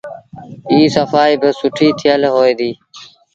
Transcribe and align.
ائيٚݩ 0.69 0.93
سڦآئيٚ 0.95 1.39
با 1.41 1.49
سُٺي 1.59 1.87
ٿيل 1.99 2.21
هوئي 2.33 2.53
ديٚ۔ 2.59 2.77